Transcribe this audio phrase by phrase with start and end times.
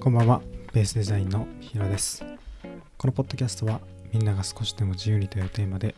[0.00, 0.40] こんばんは、
[0.72, 2.24] ベースデザインのヒロです。
[2.96, 3.82] このポッドキャストは
[4.14, 5.94] みんなが少しでも自由にというテーマで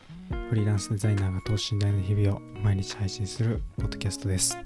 [0.48, 4.58] フリーランスデザイナーが等身大の日々を毎日配信するポッドキャストです。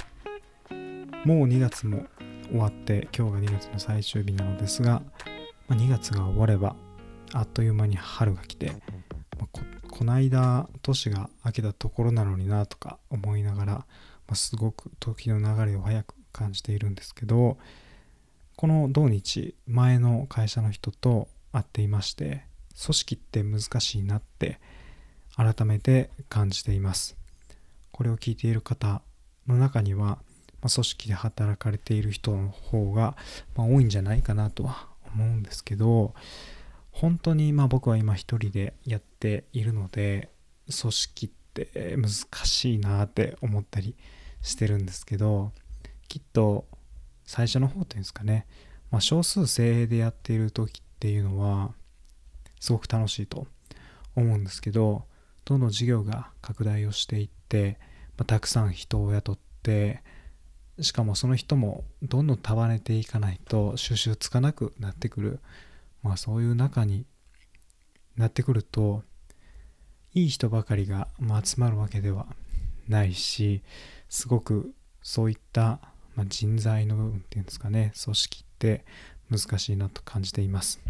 [1.26, 2.07] もう2月も
[2.48, 5.02] 終わって今日が2月の最終日なのですが、
[5.68, 6.75] ま、2月が終われば
[7.34, 8.72] あっという間に春が来て、
[9.39, 13.86] まここないだ年が明けたところなのになとか思いながら、
[14.29, 17.58] ま、すごく時の流れを早く感じているんですけど
[18.56, 22.42] この土日前の会社の人と会っていまして
[22.82, 24.60] 組織って難しいなって
[25.36, 27.16] 改めて感じています。
[27.92, 29.02] これを聞いている方
[29.46, 30.18] の中には、ま
[30.64, 33.14] あ、組織で働かれている人の方が、
[33.55, 36.14] まあ、多いんじゃないかなとは思うんですけど
[36.92, 40.30] 本当にまあ僕は今一人でやっているので
[40.80, 42.10] 組織って難
[42.46, 43.94] しいなって思ったり
[44.41, 45.52] してるんですけど
[46.08, 46.66] きっと
[47.27, 48.46] 最初の方っていうんですかね、
[48.91, 51.72] まあ、少数精鋭でやっている時っていうのは
[52.60, 53.46] すごく楽しいと
[54.14, 55.05] 思うんですけど
[55.44, 57.78] どんどん事業が拡大をしていって、
[58.16, 60.02] まあ、たくさん人を雇って
[60.80, 65.41] しかもその人もどんどん束ねていかないと収集つかなくなってくる、
[66.02, 67.06] まあ、そういう中に
[68.16, 69.02] なってくると
[70.14, 72.27] いい人ばかりが、ま、集まるわけでは
[72.88, 73.62] ないし
[74.08, 75.78] すごくそういった、
[76.17, 78.84] まあ、人材の部分っていうんですかね組織って
[79.31, 80.81] 難しいなと感じています。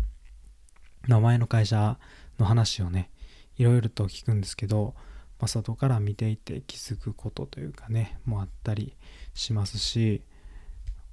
[1.09, 1.99] 名前の会社
[2.39, 3.11] の話をね
[3.57, 4.95] いろいろと聞くんですけど、
[5.39, 8.97] まあ、外から見ていて気づくことというかねもあったり
[9.35, 10.23] しますし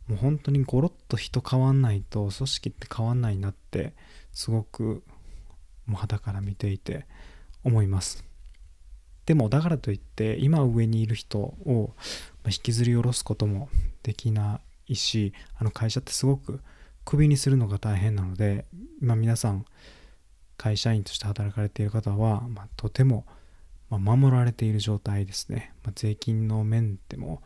[0.08, 3.94] もう本当にゴロッと人変わんないと組織って変わんないなって
[4.32, 5.04] すごく
[5.86, 7.06] もう肌から見ていて
[7.64, 8.24] 思います。
[9.26, 11.94] でもだからといって今上にいる人を
[12.46, 13.70] 引きずり下ろすことも
[14.04, 16.62] できないしあの会社ってすごく
[17.06, 18.66] クビにするのが大変なので
[19.02, 19.66] 今皆さん
[20.58, 23.26] 会社員として働かれている方は、まあ、とても、
[23.90, 27.42] ま、守られている状態ですね、ま、税金の面でも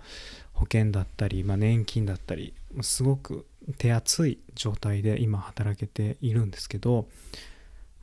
[0.54, 3.46] 保険だったり、ま、年金だったりすごく
[3.78, 7.08] 手厚い状態で今働けているんですけど、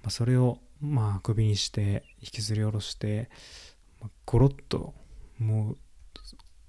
[0.03, 3.31] ま、それをまあクビにして引きずり下ろして
[4.27, 4.93] ゴロッと
[5.39, 5.77] もう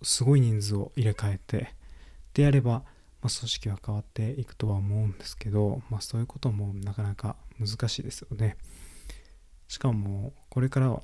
[0.01, 1.73] すごい人数を入れ替えて
[2.33, 2.81] でやれば、まあ、
[3.22, 8.57] 組織は変わっていくとは思うんですけど、まあ、そういうこともなかなか難しいですよね。
[9.67, 11.01] しかもこれからは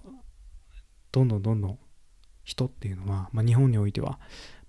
[1.12, 1.80] どんどんどんどん
[2.44, 4.20] 人っていうのは、まあ、日本においては、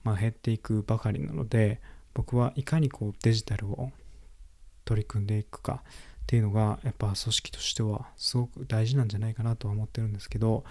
[0.03, 1.81] まあ、減っていくばかりなので
[2.15, 3.91] 僕はいかにこうデジタルを
[4.85, 5.83] 取り組んでいくか
[6.23, 10.65] っていうのがやっぱ組織としてはすごく大事なんじゃないかなとは思ってるんですけど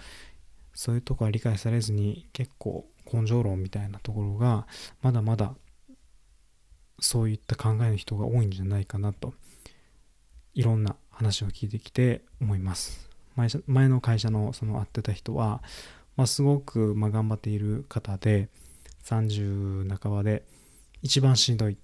[0.74, 4.66] そういうとこは理解されずに結構根性論みたいなところが
[5.02, 5.54] まだまだ
[7.00, 9.34] そういった考えの人が多いんじゃないかなと
[10.54, 13.10] いろんな話を聞いてきて思います。
[13.66, 15.62] 前の会社のその会ってた人は、
[16.16, 18.48] まあ、すごくま頑張っている方で
[19.04, 20.44] 30半ばで
[21.00, 21.78] 一番しんどい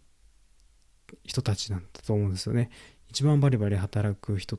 [1.25, 2.71] 人たちなんだと思うんですよね。
[3.09, 4.59] 一番バリバリ働く人っ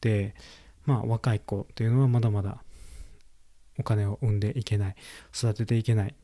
[0.00, 0.34] て
[0.84, 2.64] まあ若い子っていうのはまだまだ
[3.78, 4.96] お金を生んでいけない
[5.34, 6.14] 育てていけないっ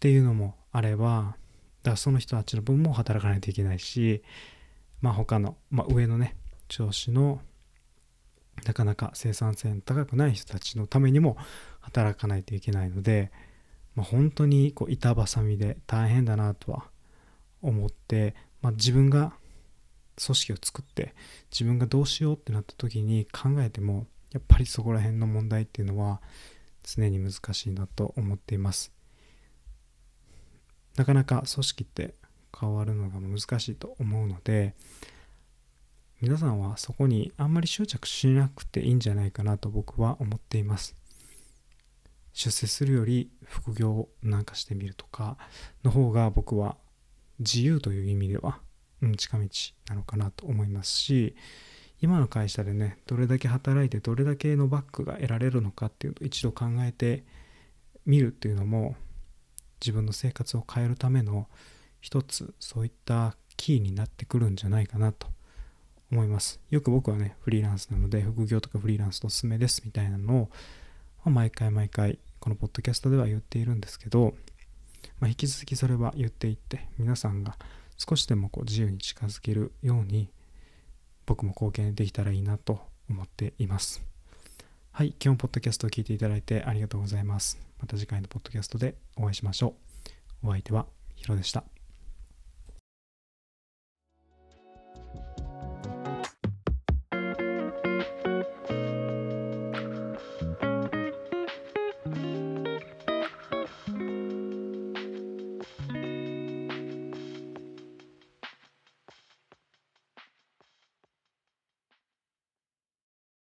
[0.00, 1.36] ていうのもあれば
[1.82, 4.22] だその人たちの分も働かないといけないし
[5.00, 6.36] まあ他の、まあ、上のね
[6.68, 7.40] 上司の
[8.64, 11.36] なかなか生産性の高くない人たちのためにも
[11.80, 13.30] 働かないといけないので、
[13.94, 16.86] まあ、本当にこう板挟みで大変だなとは
[17.62, 19.34] 思って、まあ、自分が
[20.24, 21.14] 組織を作って
[21.50, 26.20] 自分がどうしようってなった時に考えてもやっぱりそこら辺の問題っていうのは
[26.86, 28.92] 常に難しいなと思っています。
[30.96, 32.14] なかなか組織って
[32.58, 34.74] 変わるのが難しいと思うので
[36.22, 40.96] 皆さんはそこにあんまり執着しなくていいんじゃないかなと僕は思っています。
[42.32, 45.36] 出世するより副業なんかしてみるとか
[45.84, 46.76] の方が僕は
[47.38, 48.60] 自由という意味では、
[49.18, 49.48] 近道
[49.88, 51.36] なのかなと思いますし
[52.00, 57.24] 今の会社でねどれだけ働いてどれだけのバックが得られるのかっていうのを一度考えて
[58.04, 58.96] みるっていうのも
[59.80, 61.48] 自分の生活を変えるための
[62.00, 65.26] 一つそういったキーになってくるんじゃないかなと
[66.12, 66.60] 思います。
[66.70, 70.48] よく僕はねフリーランスなので副業とかフリーランスのおすすめですみたいなの
[71.24, 74.34] を、毎回毎回このポッドキャストでは言っているんですけど、
[75.18, 77.56] まあ、引き続きそれは言っていって皆さんが
[77.96, 80.28] 少しでもこう自由に近づけるように
[81.26, 82.80] 僕も貢献できたらいいなと
[83.10, 84.02] 思っています。
[84.92, 87.60] はい、今日もポッドキャストを聞いていただいてありがとうございます。
[87.78, 89.74] また次回のポッドキャストでお会いしましょ
[90.42, 90.48] う。
[90.48, 90.86] お相手は
[91.16, 91.75] ヒロでした。